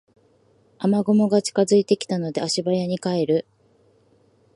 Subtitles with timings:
[0.79, 3.45] 雨雲が近づいてきたので足早に帰る